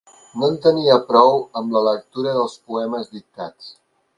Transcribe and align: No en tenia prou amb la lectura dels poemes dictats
No 0.43 0.47
en 0.53 0.55
tenia 0.61 0.95
prou 1.11 1.37
amb 1.61 1.75
la 1.77 1.83
lectura 1.91 2.35
dels 2.39 2.59
poemes 2.71 3.13
dictats 3.19 3.71